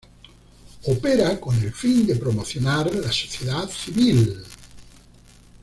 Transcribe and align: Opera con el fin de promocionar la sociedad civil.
Opera 0.87 1.37
con 1.39 1.55
el 1.61 1.71
fin 1.71 2.07
de 2.07 2.15
promocionar 2.15 2.91
la 2.95 3.11
sociedad 3.11 3.69
civil. 3.69 4.43